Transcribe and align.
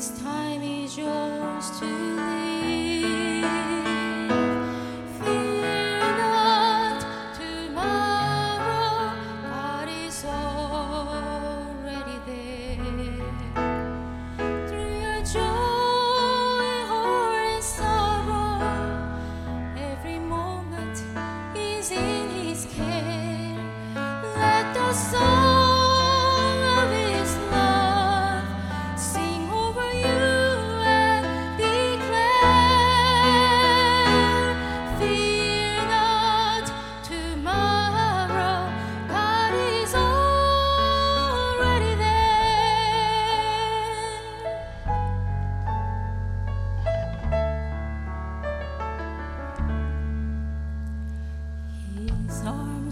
This 0.00 0.18
time 0.22 0.62
is 0.62 0.96
yours 0.96 1.78
to 1.78 2.29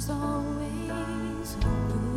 always. 0.09 2.08